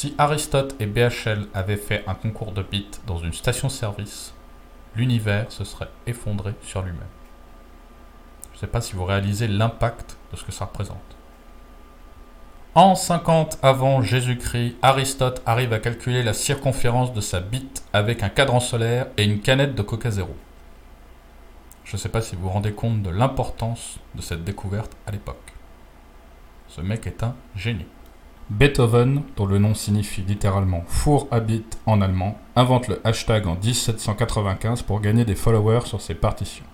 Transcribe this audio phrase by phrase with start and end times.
[0.00, 4.32] Si Aristote et BHL avaient fait un concours de bits dans une station-service,
[4.94, 7.00] l'univers se serait effondré sur lui-même.
[8.52, 11.16] Je ne sais pas si vous réalisez l'impact de ce que ça représente.
[12.76, 18.28] En 50 avant Jésus-Christ, Aristote arrive à calculer la circonférence de sa bite avec un
[18.28, 20.36] cadran solaire et une canette de Coca Zéro.
[21.82, 25.10] Je ne sais pas si vous vous rendez compte de l'importance de cette découverte à
[25.10, 25.54] l'époque.
[26.68, 27.86] Ce mec est un génie.
[28.50, 33.56] Beethoven, dont le nom signifie littéralement four à bit en allemand, invente le hashtag en
[33.56, 36.64] 1795 pour gagner des followers sur ses partitions.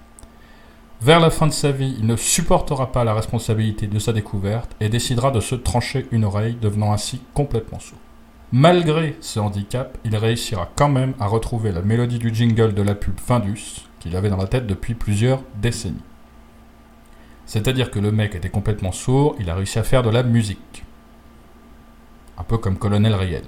[1.01, 4.77] Vers la fin de sa vie, il ne supportera pas la responsabilité de sa découverte
[4.81, 7.99] et décidera de se trancher une oreille, devenant ainsi complètement sourd.
[8.53, 12.95] Malgré ce handicap, il réussira quand même à retrouver la mélodie du jingle de la
[12.95, 15.97] pub Findus, qu'il avait dans la tête depuis plusieurs décennies.
[17.47, 20.85] C'est-à-dire que le mec était complètement sourd, il a réussi à faire de la musique.
[22.39, 23.45] Un peu comme Colonel Riel.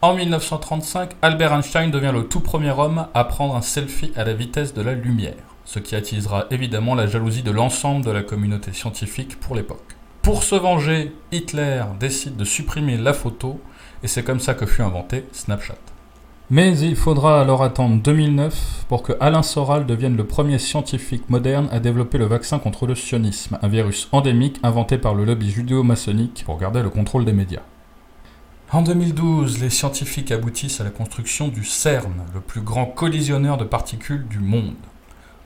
[0.00, 4.34] En 1935, Albert Einstein devient le tout premier homme à prendre un selfie à la
[4.34, 8.72] vitesse de la lumière ce qui attisera évidemment la jalousie de l'ensemble de la communauté
[8.72, 9.96] scientifique pour l'époque.
[10.22, 13.60] Pour se venger, Hitler décide de supprimer la photo,
[14.02, 15.78] et c'est comme ça que fut inventé Snapchat.
[16.50, 21.68] Mais il faudra alors attendre 2009 pour que Alain Soral devienne le premier scientifique moderne
[21.72, 26.42] à développer le vaccin contre le sionisme, un virus endémique inventé par le lobby judéo-maçonnique
[26.44, 27.62] pour garder le contrôle des médias.
[28.74, 33.64] En 2012, les scientifiques aboutissent à la construction du CERN, le plus grand collisionneur de
[33.64, 34.76] particules du monde.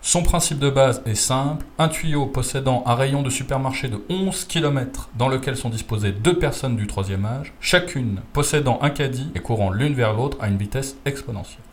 [0.00, 4.44] Son principe de base est simple, un tuyau possédant un rayon de supermarché de 11
[4.44, 9.40] km dans lequel sont disposées deux personnes du troisième âge, chacune possédant un caddie et
[9.40, 11.64] courant l'une vers l'autre à une vitesse exponentielle.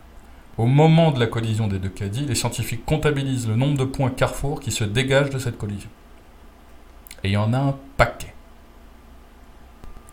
[0.58, 4.10] Au moment de la collision des deux caddies, les scientifiques comptabilisent le nombre de points
[4.10, 5.90] carrefour qui se dégagent de cette collision.
[7.22, 8.33] Et il y en a un paquet.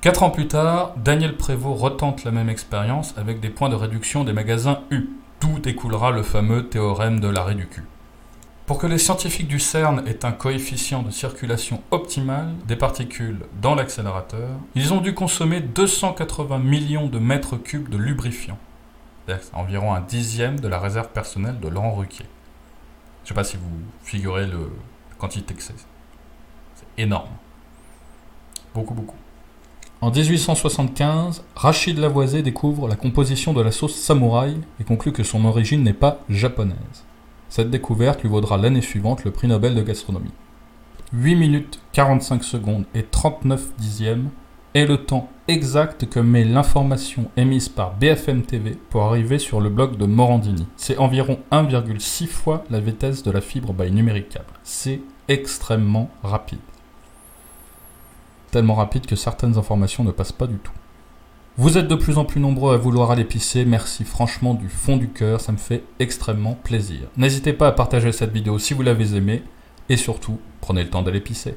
[0.02, 4.24] Quatre ans plus tard, Daniel Prévost retente la même expérience avec des points de réduction
[4.24, 5.12] des magasins U.
[5.40, 7.84] D'où découlera le fameux théorème de l'arrêt du cul.
[8.66, 13.76] Pour que les scientifiques du CERN aient un coefficient de circulation optimal des particules dans
[13.76, 18.58] l'accélérateur, ils ont dû consommer 280 millions de mètres cubes de lubrifiant.
[19.54, 22.26] Environ un dixième de la réserve personnelle de Laurent Ruquier.
[23.20, 23.70] Je ne sais pas si vous
[24.02, 24.72] figurez le,
[25.12, 25.76] la quantité que c'est.
[26.74, 27.30] C'est énorme.
[28.74, 29.16] Beaucoup, beaucoup.
[30.02, 35.46] En 1875, Rachid Lavoisier découvre la composition de la sauce samouraï et conclut que son
[35.46, 37.06] origine n'est pas japonaise.
[37.50, 40.32] Cette découverte lui vaudra l'année suivante le prix Nobel de gastronomie.
[41.14, 44.32] 8 minutes 45 secondes et 39 dixièmes
[44.74, 49.70] est le temps exact que met l'information émise par BFM TV pour arriver sur le
[49.70, 50.66] bloc de Morandini.
[50.78, 54.46] C'est environ 1,6 fois la vitesse de la fibre by numéricable.
[54.64, 56.58] C'est extrêmement rapide.
[58.52, 60.74] Tellement rapide que certaines informations ne passent pas du tout.
[61.58, 64.98] Vous êtes de plus en plus nombreux à vouloir aller pisser, merci franchement du fond
[64.98, 67.02] du cœur, ça me fait extrêmement plaisir.
[67.18, 69.44] N'hésitez pas à partager cette vidéo si vous l'avez aimée,
[69.90, 71.56] et surtout, prenez le temps d'aller pisser.